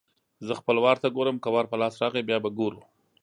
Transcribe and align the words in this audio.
زه 0.47 0.53
خپل 0.59 0.75
وار 0.83 0.97
ته 1.03 1.07
ګورم؛ 1.15 1.37
که 1.43 1.49
وار 1.53 1.65
په 1.71 1.77
لاس 1.81 1.93
راغی- 2.01 2.23
بیا 2.27 2.37
به 2.43 2.49
ګورو. 2.57 2.81